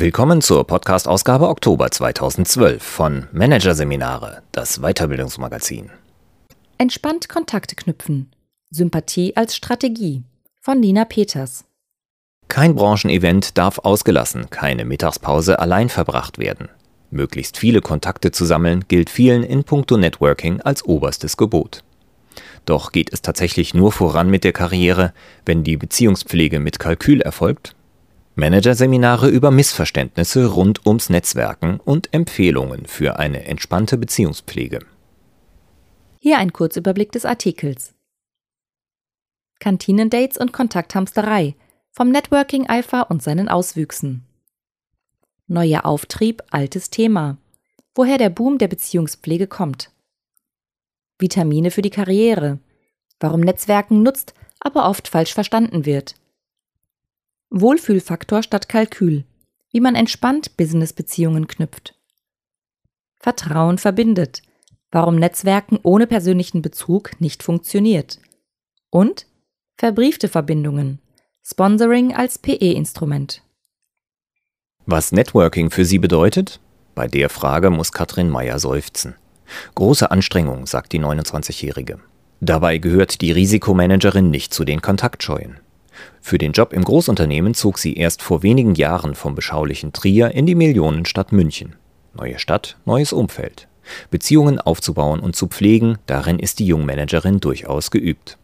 [0.00, 5.90] Willkommen zur Podcast-Ausgabe Oktober 2012 von Managerseminare, das Weiterbildungsmagazin.
[6.78, 8.32] Entspannt Kontakte knüpfen.
[8.70, 10.22] Sympathie als Strategie
[10.62, 11.66] von Nina Peters.
[12.48, 16.70] Kein Branchenevent darf ausgelassen, keine Mittagspause allein verbracht werden.
[17.10, 21.84] Möglichst viele Kontakte zu sammeln gilt vielen in puncto Networking als oberstes Gebot.
[22.64, 25.12] Doch geht es tatsächlich nur voran mit der Karriere,
[25.44, 27.74] wenn die Beziehungspflege mit Kalkül erfolgt?
[28.36, 34.80] Managerseminare über Missverständnisse rund ums Netzwerken und Empfehlungen für eine entspannte Beziehungspflege.
[36.20, 37.94] Hier ein Kurzüberblick des Artikels.
[39.58, 41.56] Kantinendates und Kontakthamsterei
[41.90, 44.24] vom Networking-Eifer und seinen Auswüchsen.
[45.48, 47.36] Neuer Auftrieb, altes Thema.
[47.94, 49.90] Woher der Boom der Beziehungspflege kommt.
[51.18, 52.60] Vitamine für die Karriere.
[53.18, 56.14] Warum Netzwerken nutzt, aber oft falsch verstanden wird.
[57.50, 59.24] Wohlfühlfaktor statt Kalkül.
[59.72, 61.94] Wie man entspannt Business-Beziehungen knüpft.
[63.18, 64.42] Vertrauen verbindet.
[64.90, 68.18] Warum Netzwerken ohne persönlichen Bezug nicht funktioniert.
[68.90, 69.26] Und
[69.76, 71.00] verbriefte Verbindungen.
[71.44, 73.42] Sponsoring als PE-Instrument.
[74.86, 76.60] Was Networking für Sie bedeutet?
[76.94, 79.14] Bei der Frage muss Katrin Meyer seufzen.
[79.74, 81.98] Große Anstrengung, sagt die 29-Jährige.
[82.40, 85.58] Dabei gehört die Risikomanagerin nicht zu den Kontaktscheuen.
[86.20, 90.46] Für den Job im Großunternehmen zog sie erst vor wenigen Jahren vom beschaulichen Trier in
[90.46, 91.76] die Millionenstadt München.
[92.14, 93.68] Neue Stadt, neues Umfeld.
[94.10, 98.38] Beziehungen aufzubauen und zu pflegen, darin ist die Jungmanagerin durchaus geübt.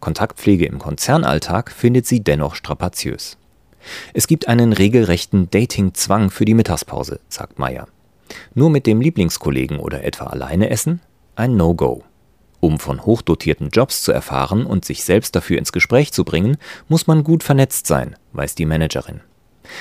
[0.00, 3.36] Kontaktpflege im Konzernalltag findet sie dennoch strapaziös.
[4.12, 7.86] Es gibt einen regelrechten Dating-Zwang für die Mittagspause, sagt Meyer.
[8.54, 11.00] Nur mit dem Lieblingskollegen oder etwa alleine essen?
[11.36, 12.04] Ein No-Go.
[12.60, 16.58] Um von hochdotierten Jobs zu erfahren und sich selbst dafür ins Gespräch zu bringen,
[16.88, 19.20] muss man gut vernetzt sein, weiß die Managerin.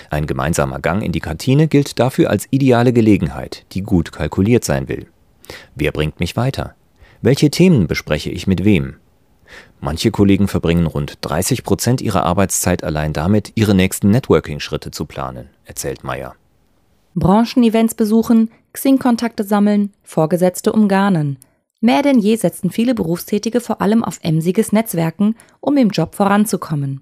[0.10, 4.88] Ein gemeinsamer Gang in die Kantine gilt dafür als ideale Gelegenheit, die gut kalkuliert sein
[4.88, 5.08] will.
[5.76, 6.76] Wer bringt mich weiter?
[7.22, 8.96] Welche Themen bespreche ich mit wem?
[9.82, 15.50] Manche Kollegen verbringen rund 30 Prozent ihrer Arbeitszeit allein damit, ihre nächsten Networking-Schritte zu planen,
[15.66, 16.36] erzählt Meyer.
[17.16, 21.38] Branchenevents besuchen, Xing-Kontakte sammeln, Vorgesetzte umgarnen,
[21.82, 27.02] Mehr denn je setzten viele Berufstätige vor allem auf emsiges Netzwerken, um im Job voranzukommen.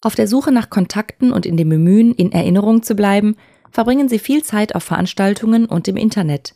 [0.00, 3.36] Auf der Suche nach Kontakten und in dem Bemühen, in Erinnerung zu bleiben,
[3.70, 6.54] verbringen sie viel Zeit auf Veranstaltungen und im Internet.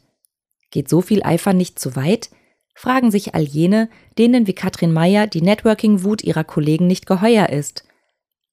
[0.70, 2.30] Geht so viel Eifer nicht zu weit?
[2.74, 3.88] Fragen sich all jene,
[4.18, 7.84] denen wie Katrin Meyer die Networking-Wut ihrer Kollegen nicht geheuer ist.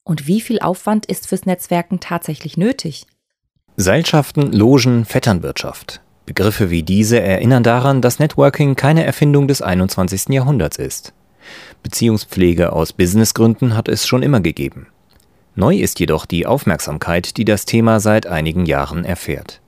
[0.03, 3.07] Und wie viel Aufwand ist fürs Netzwerken tatsächlich nötig?
[3.77, 6.01] Seilschaften, Logen, Vetternwirtschaft.
[6.25, 10.29] Begriffe wie diese erinnern daran, dass Networking keine Erfindung des 21.
[10.29, 11.13] Jahrhunderts ist.
[11.83, 14.87] Beziehungspflege aus Businessgründen hat es schon immer gegeben.
[15.55, 19.59] Neu ist jedoch die Aufmerksamkeit, die das Thema seit einigen Jahren erfährt.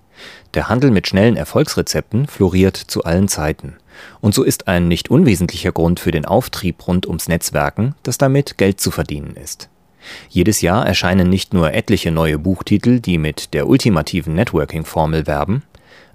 [0.54, 3.78] Der Handel mit schnellen Erfolgsrezepten floriert zu allen Zeiten.
[4.22, 8.58] Und so ist ein nicht unwesentlicher Grund für den Auftrieb rund ums Netzwerken, dass damit
[8.58, 9.70] Geld zu verdienen ist.
[10.30, 15.64] Jedes Jahr erscheinen nicht nur etliche neue Buchtitel, die mit der ultimativen Networking-Formel werben,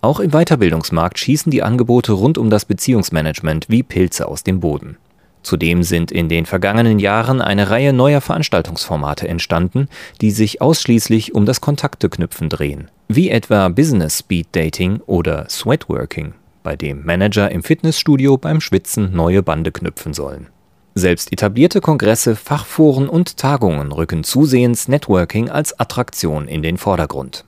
[0.00, 4.96] auch im Weiterbildungsmarkt schießen die Angebote rund um das Beziehungsmanagement wie Pilze aus dem Boden.
[5.42, 9.88] Zudem sind in den vergangenen Jahren eine Reihe neuer Veranstaltungsformate entstanden,
[10.20, 16.76] die sich ausschließlich um das Kontakteknüpfen drehen, wie etwa Business Speed Dating oder Sweatworking, bei
[16.76, 20.48] dem Manager im Fitnessstudio beim Schwitzen neue Bande knüpfen sollen.
[20.94, 27.44] Selbst etablierte Kongresse, Fachforen und Tagungen rücken zusehends Networking als Attraktion in den Vordergrund.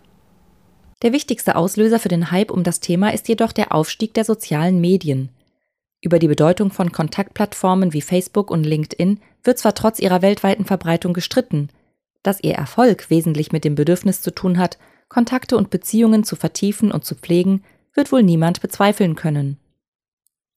[1.02, 4.80] Der wichtigste Auslöser für den Hype um das Thema ist jedoch der Aufstieg der sozialen
[4.80, 5.30] Medien.
[6.02, 11.14] Über die Bedeutung von Kontaktplattformen wie Facebook und LinkedIn wird zwar trotz ihrer weltweiten Verbreitung
[11.14, 11.68] gestritten,
[12.22, 14.78] dass ihr Erfolg wesentlich mit dem Bedürfnis zu tun hat,
[15.08, 19.58] Kontakte und Beziehungen zu vertiefen und zu pflegen, wird wohl niemand bezweifeln können.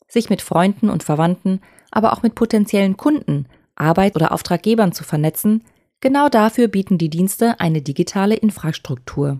[0.07, 5.63] Sich mit Freunden und Verwandten, aber auch mit potenziellen Kunden, Arbeit oder Auftraggebern zu vernetzen,
[6.01, 9.39] genau dafür bieten die Dienste eine digitale Infrastruktur.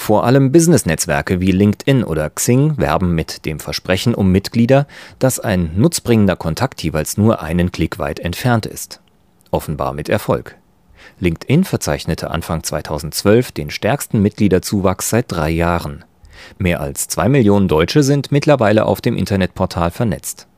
[0.00, 4.86] Vor allem Business-Netzwerke wie LinkedIn oder Xing werben mit dem Versprechen um Mitglieder,
[5.18, 9.02] dass ein nutzbringender Kontakt jeweils nur einen Klick weit entfernt ist.
[9.50, 10.56] Offenbar mit Erfolg.
[11.18, 16.06] LinkedIn verzeichnete Anfang 2012 den stärksten Mitgliederzuwachs seit drei Jahren.
[16.56, 20.48] Mehr als zwei Millionen Deutsche sind mittlerweile auf dem Internetportal vernetzt.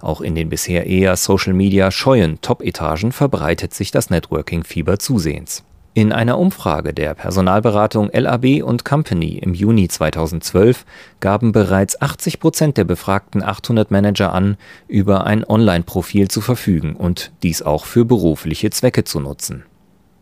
[0.00, 5.62] Auch in den bisher eher Social-Media scheuen Top-Etagen verbreitet sich das Networking-Fieber zusehends.
[5.98, 10.86] In einer Umfrage der Personalberatung LAB und Company im Juni 2012
[11.18, 17.32] gaben bereits 80 Prozent der befragten 800 Manager an, über ein Online-Profil zu verfügen und
[17.42, 19.64] dies auch für berufliche Zwecke zu nutzen.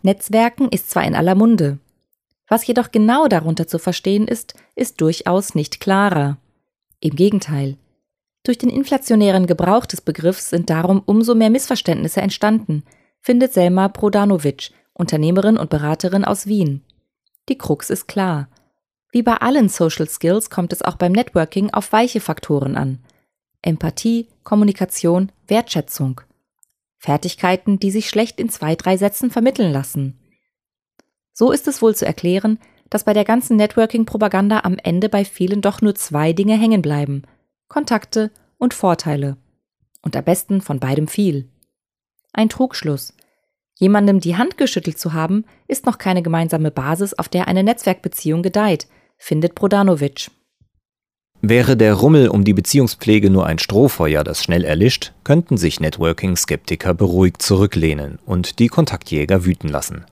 [0.00, 1.76] Netzwerken ist zwar in aller Munde.
[2.48, 6.38] Was jedoch genau darunter zu verstehen ist, ist durchaus nicht klarer.
[7.00, 7.76] Im Gegenteil.
[8.44, 12.82] Durch den inflationären Gebrauch des Begriffs sind darum umso mehr Missverständnisse entstanden,
[13.20, 16.82] findet Selma Prodanovic, Unternehmerin und Beraterin aus Wien.
[17.48, 18.48] Die Krux ist klar.
[19.12, 22.98] Wie bei allen Social Skills kommt es auch beim Networking auf weiche Faktoren an.
[23.62, 26.20] Empathie, Kommunikation, Wertschätzung.
[26.98, 30.18] Fertigkeiten, die sich schlecht in zwei, drei Sätzen vermitteln lassen.
[31.32, 32.58] So ist es wohl zu erklären,
[32.88, 37.22] dass bei der ganzen Networking-Propaganda am Ende bei vielen doch nur zwei Dinge hängen bleiben.
[37.68, 39.36] Kontakte und Vorteile.
[40.02, 41.48] Und am besten von beidem viel.
[42.32, 43.12] Ein Trugschluss.
[43.78, 48.42] Jemandem die Hand geschüttelt zu haben, ist noch keine gemeinsame Basis, auf der eine Netzwerkbeziehung
[48.42, 48.86] gedeiht,
[49.18, 50.30] findet Brodanovic.
[51.42, 56.94] Wäre der Rummel um die Beziehungspflege nur ein Strohfeuer, das schnell erlischt, könnten sich Networking-Skeptiker
[56.94, 60.06] beruhigt zurücklehnen und die Kontaktjäger wüten lassen.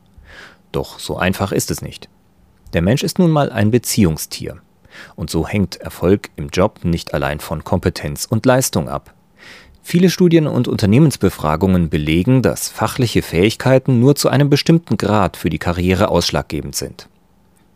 [0.71, 2.11] Doch so einfach ist es nicht.
[2.75, 4.61] Der Mensch ist nun mal ein Beziehungstier.
[5.17, 9.14] Und so hängt Erfolg im Job nicht allein von Kompetenz und Leistung ab.
[9.87, 15.59] Viele Studien und Unternehmensbefragungen belegen, dass fachliche Fähigkeiten nur zu einem bestimmten Grad für die
[15.59, 17.07] Karriere ausschlaggebend sind.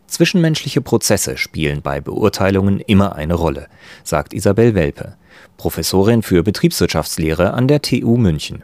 [0.07, 3.67] Zwischenmenschliche Prozesse spielen bei Beurteilungen immer eine Rolle,
[4.03, 5.17] sagt Isabel Welpe,
[5.57, 8.63] Professorin für Betriebswirtschaftslehre an der TU München.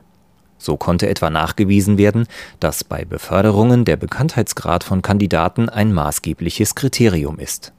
[0.58, 2.26] So konnte etwa nachgewiesen werden,
[2.60, 7.75] dass bei Beförderungen der Bekanntheitsgrad von Kandidaten ein maßgebliches Kriterium ist.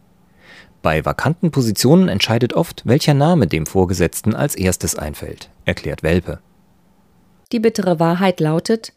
[0.83, 6.41] Bei vakanten Positionen entscheidet oft, welcher Name dem Vorgesetzten als erstes einfällt, erklärt Welpe.
[7.53, 8.93] Die bittere Wahrheit lautet,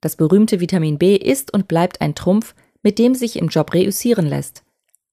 [0.00, 4.26] das berühmte Vitamin B ist und bleibt ein Trumpf, mit dem sich im Job reüssieren
[4.26, 4.62] lässt.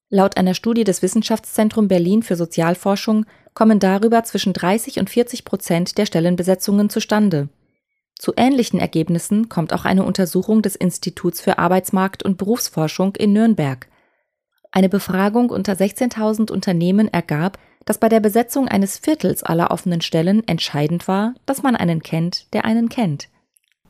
[0.08, 5.98] Laut einer Studie des Wissenschaftszentrum Berlin für Sozialforschung kommen darüber zwischen 30 und 40 Prozent
[5.98, 7.48] der Stellenbesetzungen zustande.
[8.18, 13.88] Zu ähnlichen Ergebnissen kommt auch eine Untersuchung des Instituts für Arbeitsmarkt und Berufsforschung in Nürnberg.
[14.76, 20.46] Eine Befragung unter 16.000 Unternehmen ergab, dass bei der Besetzung eines Viertels aller offenen Stellen
[20.46, 23.30] entscheidend war, dass man einen kennt, der einen kennt.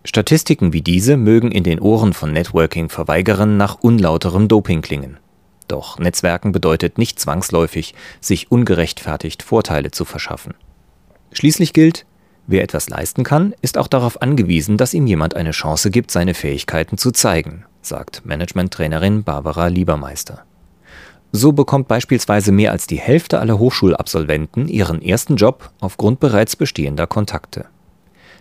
[0.04, 5.18] Statistiken wie diese mögen in den Ohren von Networking-Verweigerern nach unlauterem Doping klingen.
[5.66, 10.54] Doch Netzwerken bedeutet nicht zwangsläufig, sich ungerechtfertigt Vorteile zu verschaffen.
[11.32, 12.06] Schließlich gilt,
[12.46, 16.34] wer etwas leisten kann, ist auch darauf angewiesen, dass ihm jemand eine Chance gibt, seine
[16.34, 20.45] Fähigkeiten zu zeigen, sagt Managementtrainerin Barbara Liebermeister.
[21.36, 27.06] So bekommt beispielsweise mehr als die Hälfte aller Hochschulabsolventen ihren ersten Job aufgrund bereits bestehender
[27.06, 27.66] Kontakte.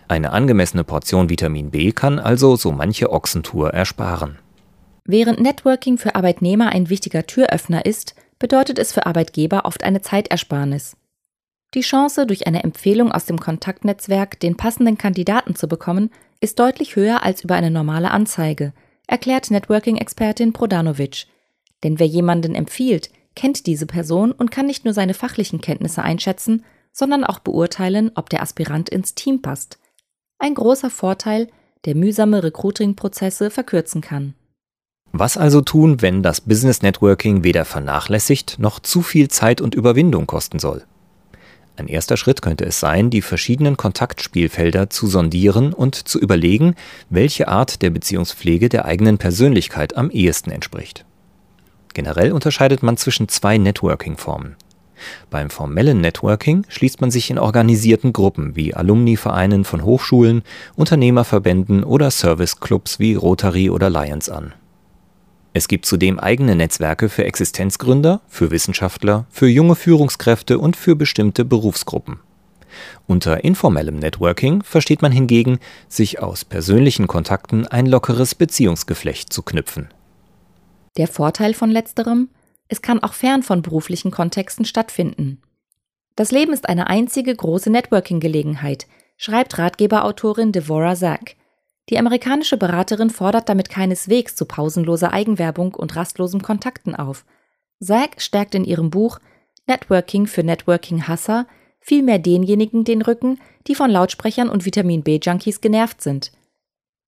[0.08, 4.38] Eine angemessene Portion Vitamin B kann also so manche Ochsentour ersparen.
[5.04, 10.96] Während Networking für Arbeitnehmer ein wichtiger Türöffner ist, bedeutet es für Arbeitgeber oft eine Zeitersparnis.
[11.74, 16.08] Die Chance, durch eine Empfehlung aus dem Kontaktnetzwerk den passenden Kandidaten zu bekommen,
[16.40, 18.72] ist deutlich höher als über eine normale Anzeige,
[19.06, 21.26] erklärt Networking-Expertin Prodanovic.
[21.84, 26.64] Denn wer jemanden empfiehlt, kennt diese Person und kann nicht nur seine fachlichen Kenntnisse einschätzen,
[26.92, 29.78] sondern auch beurteilen, ob der Aspirant ins Team passt.
[30.38, 31.48] Ein großer Vorteil,
[31.84, 34.34] der mühsame Recruiting-Prozesse verkürzen kann.
[35.12, 40.26] Was also tun, wenn das Business Networking weder vernachlässigt noch zu viel Zeit und Überwindung
[40.26, 40.84] kosten soll?
[41.76, 46.74] Ein erster Schritt könnte es sein, die verschiedenen Kontaktspielfelder zu sondieren und zu überlegen,
[47.10, 51.04] welche Art der Beziehungspflege der eigenen Persönlichkeit am ehesten entspricht.
[51.96, 54.56] Generell unterscheidet man zwischen zwei Networking-Formen.
[55.30, 60.42] Beim formellen Networking schließt man sich in organisierten Gruppen wie Alumni-Vereinen von Hochschulen,
[60.74, 64.52] Unternehmerverbänden oder Serviceclubs wie Rotary oder Lions an.
[65.54, 71.46] Es gibt zudem eigene Netzwerke für Existenzgründer, für Wissenschaftler, für junge Führungskräfte und für bestimmte
[71.46, 72.20] Berufsgruppen.
[73.06, 79.88] Unter informellem Networking versteht man hingegen, sich aus persönlichen Kontakten ein lockeres Beziehungsgeflecht zu knüpfen.
[80.96, 82.30] Der Vorteil von letzterem
[82.68, 85.40] es kann auch fern von beruflichen Kontexten stattfinden.
[86.16, 88.86] Das Leben ist eine einzige große Networking-Gelegenheit,
[89.16, 91.36] schreibt Ratgeberautorin Devorah Zack.
[91.88, 97.24] Die amerikanische Beraterin fordert damit keineswegs zu pausenloser Eigenwerbung und rastlosem Kontakten auf.
[97.80, 99.20] Zack stärkt in ihrem Buch
[99.66, 101.46] Networking für Networking-Hasser
[101.78, 103.38] vielmehr denjenigen den Rücken,
[103.68, 106.32] die von Lautsprechern und Vitamin B-Junkies genervt sind.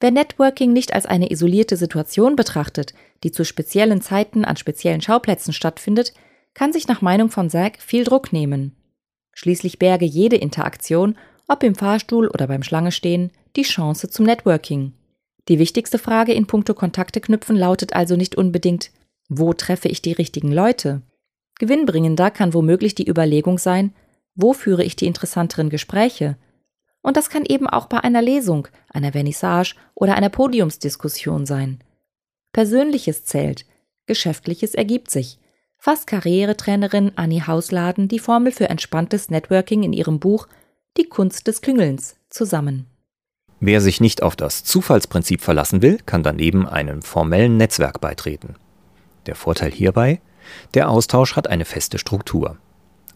[0.00, 5.52] Wer Networking nicht als eine isolierte Situation betrachtet, die zu speziellen Zeiten an speziellen Schauplätzen
[5.52, 6.12] stattfindet,
[6.54, 8.76] kann sich nach Meinung von Zack viel Druck nehmen.
[9.32, 11.16] Schließlich berge jede Interaktion,
[11.48, 14.92] ob im Fahrstuhl oder beim Schlangestehen, die Chance zum Networking.
[15.48, 18.90] Die wichtigste Frage in puncto Kontakte knüpfen lautet also nicht unbedingt,
[19.28, 21.02] wo treffe ich die richtigen Leute?
[21.58, 23.94] Gewinnbringender kann womöglich die Überlegung sein,
[24.34, 26.36] wo führe ich die interessanteren Gespräche?
[27.08, 31.82] Und das kann eben auch bei einer Lesung, einer Vernissage oder einer Podiumsdiskussion sein.
[32.52, 33.64] Persönliches zählt.
[34.04, 35.38] Geschäftliches ergibt sich.
[35.78, 40.48] Fasst Karrieretrainerin Annie Hausladen die Formel für entspanntes Networking in ihrem Buch
[40.98, 42.84] Die Kunst des Klüngelns zusammen.
[43.58, 48.56] Wer sich nicht auf das Zufallsprinzip verlassen will, kann daneben einem formellen Netzwerk beitreten.
[49.24, 50.20] Der Vorteil hierbei,
[50.74, 52.58] der Austausch hat eine feste Struktur.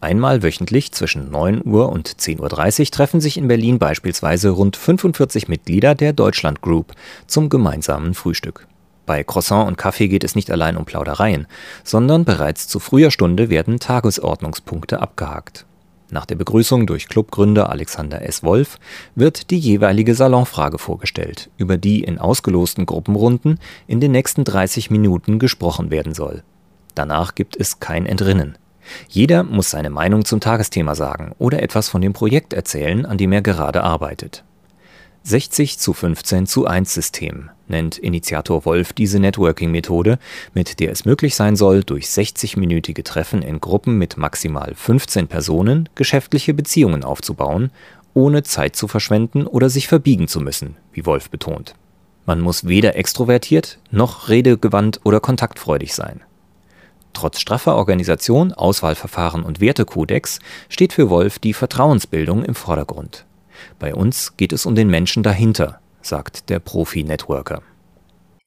[0.03, 5.47] Einmal wöchentlich zwischen 9 Uhr und 10.30 Uhr treffen sich in Berlin beispielsweise rund 45
[5.47, 6.91] Mitglieder der Deutschland Group
[7.25, 8.67] zum gemeinsamen Frühstück.
[9.05, 11.47] Bei Croissant und Kaffee geht es nicht allein um Plaudereien,
[11.85, 15.65] sondern bereits zu früher Stunde werden Tagesordnungspunkte abgehakt.
[16.11, 18.43] Nach der Begrüßung durch Clubgründer Alexander S.
[18.43, 18.79] Wolf
[19.15, 23.57] wird die jeweilige Salonfrage vorgestellt, über die in ausgelosten Gruppenrunden
[23.87, 26.43] in den nächsten 30 Minuten gesprochen werden soll.
[26.93, 28.57] Danach gibt es kein Entrinnen.
[29.07, 33.31] Jeder muss seine Meinung zum Tagesthema sagen oder etwas von dem Projekt erzählen, an dem
[33.31, 34.43] er gerade arbeitet.
[35.25, 40.19] 60 zu 15 zu 1 System nennt Initiator Wolf diese Networking-Methode,
[40.53, 45.87] mit der es möglich sein soll, durch 60-minütige Treffen in Gruppen mit maximal 15 Personen
[45.95, 47.71] geschäftliche Beziehungen aufzubauen,
[48.13, 51.73] ohne Zeit zu verschwenden oder sich verbiegen zu müssen, wie Wolf betont.
[52.25, 56.21] Man muss weder extrovertiert noch redegewandt oder kontaktfreudig sein.
[57.13, 63.25] Trotz straffer Organisation, Auswahlverfahren und Wertekodex steht für Wolf die Vertrauensbildung im Vordergrund.
[63.79, 67.61] Bei uns geht es um den Menschen dahinter, sagt der Profi-Networker.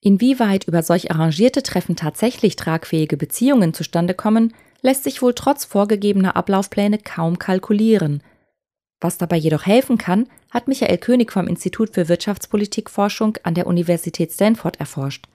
[0.00, 6.36] Inwieweit über solch arrangierte Treffen tatsächlich tragfähige Beziehungen zustande kommen, lässt sich wohl trotz vorgegebener
[6.36, 8.22] Ablaufpläne kaum kalkulieren.
[9.00, 14.32] Was dabei jedoch helfen kann, hat Michael König vom Institut für Wirtschaftspolitikforschung an der Universität
[14.32, 15.26] Stanford erforscht.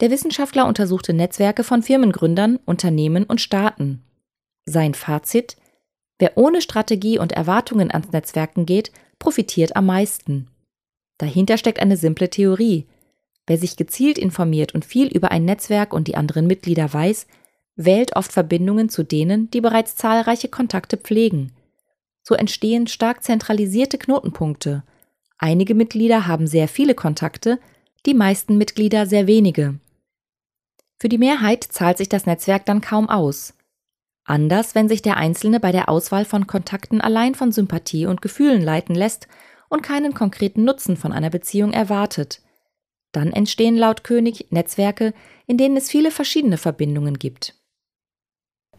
[0.00, 4.02] Der Wissenschaftler untersuchte Netzwerke von Firmengründern, Unternehmen und Staaten.
[4.66, 5.56] Sein Fazit
[6.18, 10.46] Wer ohne Strategie und Erwartungen ans Netzwerken geht, profitiert am meisten.
[11.18, 12.86] Dahinter steckt eine simple Theorie.
[13.46, 17.26] Wer sich gezielt informiert und viel über ein Netzwerk und die anderen Mitglieder weiß,
[17.74, 21.52] wählt oft Verbindungen zu denen, die bereits zahlreiche Kontakte pflegen.
[22.22, 24.84] So entstehen stark zentralisierte Knotenpunkte.
[25.38, 27.58] Einige Mitglieder haben sehr viele Kontakte,
[28.06, 29.78] die meisten Mitglieder sehr wenige.
[31.00, 33.54] Für die Mehrheit zahlt sich das Netzwerk dann kaum aus.
[34.24, 38.62] Anders, wenn sich der Einzelne bei der Auswahl von Kontakten allein von Sympathie und Gefühlen
[38.62, 39.26] leiten lässt
[39.68, 42.40] und keinen konkreten Nutzen von einer Beziehung erwartet.
[43.10, 45.12] Dann entstehen laut König Netzwerke,
[45.46, 47.54] in denen es viele verschiedene Verbindungen gibt.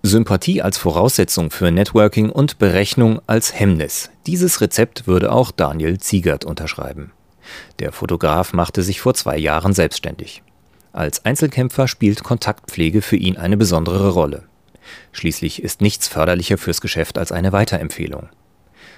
[0.02, 4.12] Sympathie als Voraussetzung für Networking und Berechnung als Hemmnis.
[4.28, 7.12] Dieses Rezept würde auch Daniel Ziegert unterschreiben.
[7.80, 10.44] Der Fotograf machte sich vor zwei Jahren selbstständig.
[10.92, 14.44] Als Einzelkämpfer spielt Kontaktpflege für ihn eine besondere Rolle.
[15.12, 18.30] Schließlich ist nichts förderlicher fürs Geschäft als eine Weiterempfehlung.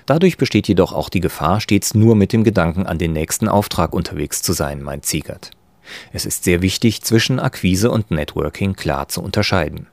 [0.05, 3.93] Dadurch besteht jedoch auch die Gefahr, stets nur mit dem Gedanken an den nächsten Auftrag
[3.93, 5.51] unterwegs zu sein, meint Ziegert.
[6.13, 9.87] Es ist sehr wichtig, zwischen Akquise und Networking klar zu unterscheiden.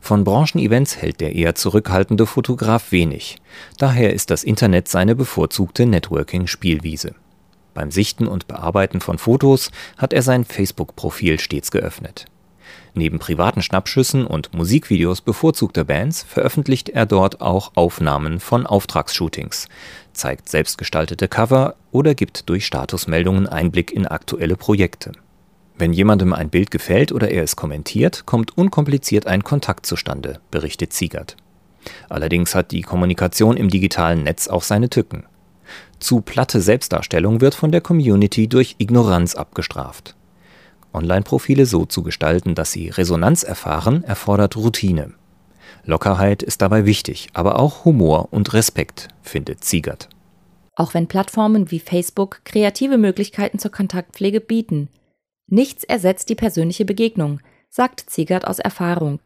[0.00, 3.36] Von Branchenevents hält der eher zurückhaltende Fotograf wenig.
[3.78, 7.14] Daher ist das Internet seine bevorzugte Networking-Spielwiese.
[7.80, 12.26] Beim Sichten und Bearbeiten von Fotos hat er sein Facebook-Profil stets geöffnet.
[12.92, 19.70] Neben privaten Schnappschüssen und Musikvideos bevorzugter Bands veröffentlicht er dort auch Aufnahmen von Auftragsshootings,
[20.12, 25.12] zeigt selbstgestaltete Cover oder gibt durch Statusmeldungen Einblick in aktuelle Projekte.
[25.78, 30.92] Wenn jemandem ein Bild gefällt oder er es kommentiert, kommt unkompliziert ein Kontakt zustande, berichtet
[30.92, 31.34] Ziegert.
[32.10, 35.24] Allerdings hat die Kommunikation im digitalen Netz auch seine Tücken.
[35.98, 40.16] Zu platte Selbstdarstellung wird von der Community durch Ignoranz abgestraft.
[40.92, 45.14] Online-Profile so zu gestalten, dass sie Resonanz erfahren, erfordert Routine.
[45.84, 50.08] Lockerheit ist dabei wichtig, aber auch Humor und Respekt, findet Ziegert.
[50.74, 54.88] Auch wenn Plattformen wie Facebook kreative Möglichkeiten zur Kontaktpflege bieten,
[55.46, 59.20] nichts ersetzt die persönliche Begegnung, sagt Ziegert aus Erfahrung.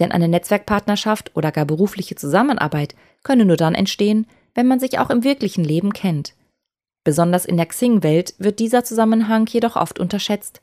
[0.00, 5.10] Denn eine Netzwerkpartnerschaft oder gar berufliche Zusammenarbeit könne nur dann entstehen, wenn man sich auch
[5.10, 6.34] im wirklichen Leben kennt.
[7.04, 10.62] Besonders in der Xing-Welt wird dieser Zusammenhang jedoch oft unterschätzt.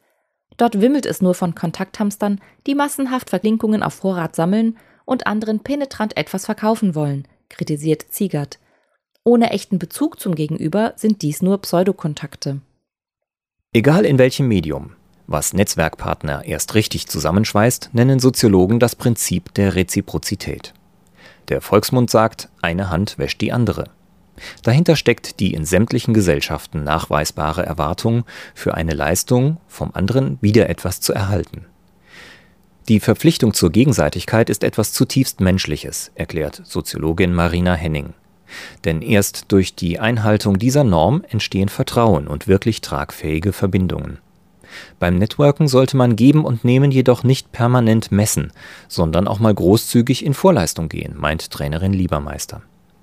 [0.57, 6.17] Dort wimmelt es nur von Kontakthamstern, die massenhaft Verlinkungen auf Vorrat sammeln und anderen penetrant
[6.17, 8.59] etwas verkaufen wollen, kritisiert Ziegert.
[9.23, 12.61] Ohne echten Bezug zum Gegenüber sind dies nur Pseudokontakte.
[13.71, 14.95] Egal in welchem Medium,
[15.27, 20.73] was Netzwerkpartner erst richtig zusammenschweißt, nennen Soziologen das Prinzip der Reziprozität.
[21.51, 23.89] Der Volksmund sagt, eine Hand wäscht die andere.
[24.63, 28.23] Dahinter steckt die in sämtlichen Gesellschaften nachweisbare Erwartung,
[28.55, 31.65] für eine Leistung vom anderen wieder etwas zu erhalten.
[32.87, 38.13] Die Verpflichtung zur Gegenseitigkeit ist etwas zutiefst Menschliches, erklärt Soziologin Marina Henning.
[38.85, 44.19] Denn erst durch die Einhaltung dieser Norm entstehen Vertrauen und wirklich tragfähige Verbindungen.
[44.99, 48.51] Beim Networken sollte man Geben und Nehmen jedoch nicht permanent messen,
[48.87, 52.61] sondern auch mal großzügig in Vorleistung gehen, meint Trainerin Liebermeister.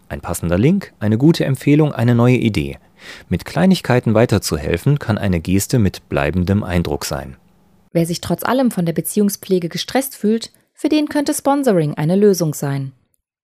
[0.08, 2.78] Ein passender Link, eine gute Empfehlung, eine neue Idee.
[3.28, 7.36] Mit Kleinigkeiten weiterzuhelfen, kann eine Geste mit bleibendem Eindruck sein.
[7.92, 12.54] Wer sich trotz allem von der Beziehungspflege gestresst fühlt, für den könnte Sponsoring eine Lösung
[12.54, 12.92] sein.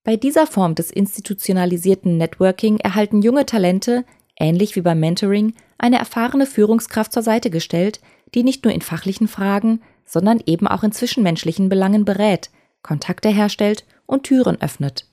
[0.03, 4.05] Bei dieser Form des institutionalisierten Networking erhalten junge Talente,
[4.39, 7.99] ähnlich wie beim Mentoring, eine erfahrene Führungskraft zur Seite gestellt,
[8.33, 12.49] die nicht nur in fachlichen Fragen, sondern eben auch in zwischenmenschlichen Belangen berät,
[12.81, 15.07] Kontakte herstellt und Türen öffnet.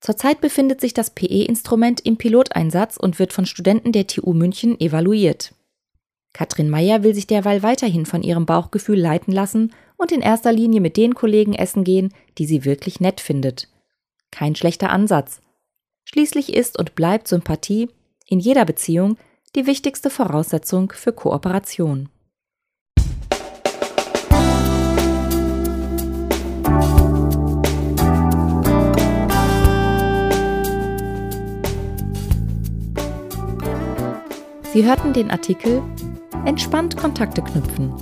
[0.00, 5.54] Zurzeit befindet sich das PE-Instrument im Piloteinsatz und wird von Studenten der TU München evaluiert.
[6.34, 10.80] Katrin Meyer will sich derweil weiterhin von ihrem Bauchgefühl leiten lassen und in erster Linie
[10.80, 13.68] mit den Kollegen essen gehen, die sie wirklich nett findet.
[14.30, 15.40] Kein schlechter Ansatz.
[16.04, 17.88] Schließlich ist und bleibt Sympathie
[18.26, 19.16] in jeder Beziehung
[19.54, 22.08] die wichtigste Voraussetzung für Kooperation.
[34.72, 35.82] Sie hörten den Artikel
[36.44, 37.92] Entspannt Kontakte knüpfen.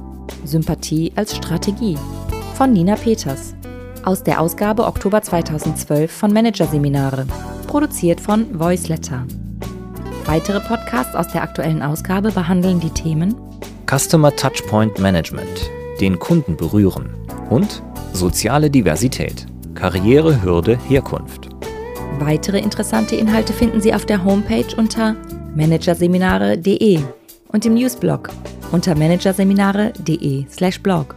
[0.47, 1.99] Sympathie als Strategie
[2.55, 3.55] von Nina Peters
[4.05, 7.27] aus der Ausgabe Oktober 2012 von Managerseminare,
[7.67, 9.27] produziert von Voiceletter.
[10.25, 13.35] Weitere Podcasts aus der aktuellen Ausgabe behandeln die Themen
[13.91, 17.11] Customer Touchpoint Management, den Kunden berühren
[17.51, 21.51] und soziale Diversität, Karriere, Hürde, Herkunft.
[22.21, 25.17] Weitere interessante Inhalte finden Sie auf der Homepage unter
[25.57, 27.01] managerseminare.de
[27.49, 28.29] und im Newsblog
[28.71, 31.17] unter managerseminare.de/blog.